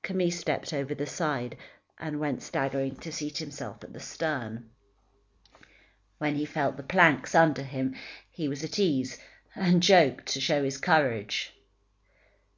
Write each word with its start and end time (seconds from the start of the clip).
Camille 0.00 0.30
stepped 0.30 0.72
over 0.72 0.94
the 0.94 1.04
side, 1.04 1.58
and 1.98 2.18
went 2.18 2.42
staggering 2.42 2.96
to 2.96 3.12
seat 3.12 3.36
himself 3.36 3.84
at 3.84 3.92
the 3.92 4.00
stern. 4.00 4.70
When 6.16 6.36
he 6.36 6.46
felt 6.46 6.78
the 6.78 6.82
planks 6.82 7.34
under 7.34 7.62
him, 7.64 7.94
he 8.30 8.48
was 8.48 8.64
at 8.64 8.78
ease, 8.78 9.18
and 9.54 9.82
joked 9.82 10.24
to 10.32 10.40
show 10.40 10.64
his 10.64 10.78
courage. 10.78 11.54